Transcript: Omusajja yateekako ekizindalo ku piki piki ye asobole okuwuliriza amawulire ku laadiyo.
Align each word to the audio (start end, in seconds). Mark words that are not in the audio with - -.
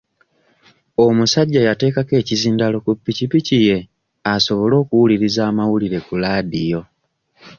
Omusajja 1.05 1.61
yateekako 1.67 2.13
ekizindalo 2.21 2.77
ku 2.85 2.91
piki 3.03 3.25
piki 3.31 3.57
ye 3.67 3.77
asobole 4.33 4.75
okuwuliriza 4.83 5.41
amawulire 5.49 5.99
ku 6.07 6.13
laadiyo. 6.21 6.81